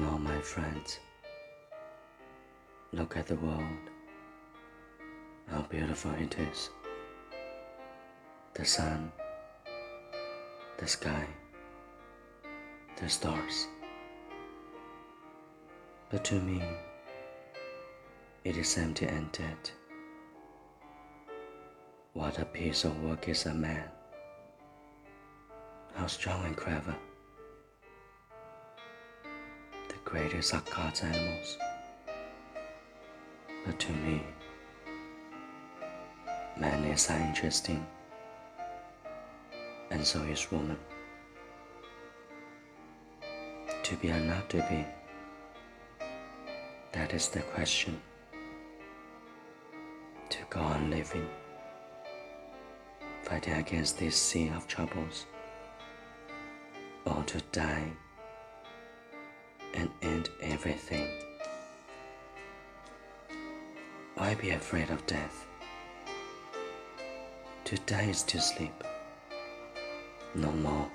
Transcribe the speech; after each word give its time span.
My 0.00 0.40
friends, 0.40 0.98
look 2.92 3.18
at 3.18 3.26
the 3.26 3.36
world, 3.36 3.90
how 5.46 5.60
beautiful 5.62 6.12
it 6.12 6.38
is. 6.38 6.70
The 8.54 8.64
sun, 8.64 9.12
the 10.78 10.86
sky, 10.86 11.26
the 12.96 13.10
stars. 13.10 13.66
But 16.08 16.24
to 16.24 16.40
me, 16.40 16.62
it 18.44 18.56
is 18.56 18.78
empty 18.78 19.04
and 19.04 19.30
dead. 19.32 19.70
What 22.14 22.38
a 22.38 22.46
piece 22.46 22.84
of 22.84 23.02
work 23.02 23.28
is 23.28 23.44
a 23.44 23.52
man! 23.52 23.90
How 25.94 26.06
strong 26.06 26.46
and 26.46 26.56
clever! 26.56 26.96
Greatest 30.10 30.52
are 30.54 30.62
God's 30.74 31.02
animals. 31.02 31.56
But 33.64 33.78
to 33.78 33.92
me, 33.92 34.20
man 36.58 36.82
is 36.86 37.08
uninteresting, 37.08 37.86
and 39.92 40.04
so 40.04 40.20
is 40.22 40.50
woman. 40.50 40.76
To 43.84 43.94
be 43.98 44.10
or 44.10 44.18
not 44.18 44.50
to 44.50 44.56
be, 44.68 44.84
that 46.90 47.14
is 47.14 47.28
the 47.28 47.42
question. 47.42 48.00
To 50.30 50.38
go 50.50 50.58
on 50.58 50.90
living, 50.90 51.28
fighting 53.22 53.54
against 53.54 54.00
this 54.00 54.16
sea 54.16 54.48
of 54.56 54.66
troubles, 54.66 55.26
or 57.04 57.22
to 57.26 57.40
die 57.52 57.92
and 59.80 59.90
end 60.02 60.28
everything. 60.42 61.08
Why 64.14 64.34
be 64.34 64.50
afraid 64.50 64.90
of 64.90 65.06
death? 65.06 65.46
To 67.64 67.76
die 67.86 68.08
is 68.10 68.22
to 68.24 68.38
sleep, 68.40 68.84
no 70.34 70.52
more. 70.52 70.86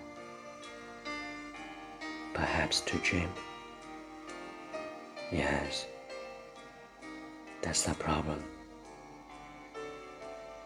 Perhaps 2.35 2.81
to 2.81 2.97
dream. 2.97 3.29
Yes, 5.31 5.87
that's 7.61 7.83
the 7.83 7.95
problem. 7.95 8.43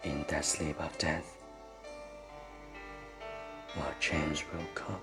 In 0.04 0.24
that 0.28 0.44
sleep 0.44 0.78
of 0.78 0.96
death, 0.98 1.36
more 3.76 3.94
change 3.98 4.44
will 4.52 4.66
come. 4.74 5.00